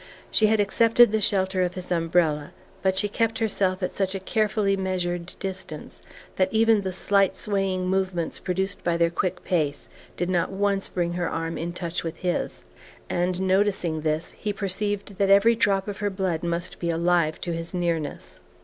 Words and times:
She 0.31 0.47
had 0.47 0.59
accepted 0.59 1.11
the 1.11 1.21
shelter 1.21 1.61
of 1.61 1.75
his 1.75 1.91
umbrella, 1.91 2.53
but 2.81 2.97
she 2.97 3.07
kept 3.07 3.37
herself 3.37 3.83
at 3.83 3.93
such 3.93 4.15
a 4.15 4.19
carefully 4.19 4.75
measured 4.75 5.35
distance 5.39 6.01
that 6.37 6.51
even 6.51 6.81
the 6.81 6.91
slight 6.91 7.37
swaying 7.37 7.85
movements 7.87 8.39
produced 8.39 8.83
by 8.83 8.97
their 8.97 9.11
quick 9.11 9.43
pace 9.43 9.87
did 10.17 10.27
not 10.27 10.49
once 10.51 10.87
bring 10.89 11.13
her 11.13 11.29
arm 11.29 11.55
in 11.55 11.71
touch 11.71 12.03
with 12.03 12.17
his; 12.21 12.63
and, 13.11 13.39
noticing 13.41 14.01
this, 14.01 14.31
he 14.39 14.51
perceived 14.51 15.19
that 15.19 15.29
every 15.29 15.53
drop 15.53 15.87
of 15.87 15.97
her 15.99 16.09
blood 16.09 16.41
must 16.41 16.79
be 16.79 16.89
alive 16.89 17.39
to 17.41 17.53
his 17.53 17.71
nearness. 17.71 18.39